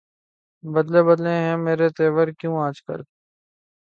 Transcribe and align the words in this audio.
بدلے 0.63 1.01
بدلے 1.07 1.33
ہیں 1.43 1.55
میرے 1.65 1.87
تیور 1.97 2.27
کیوں 2.39 2.55
آج 2.65 2.75
کل 2.85 3.01